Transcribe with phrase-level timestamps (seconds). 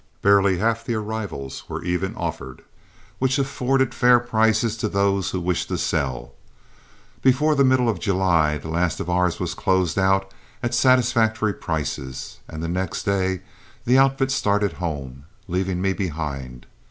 [0.23, 2.63] Barely half the arrivals were even offered,
[3.19, 6.33] which afforded fair prices to those who wished to sell.
[7.21, 10.33] Before the middle of July the last of ours was closed out
[10.63, 13.41] at satisfactory prices, and the next day
[13.85, 16.65] the outfit started home, leaving me behind.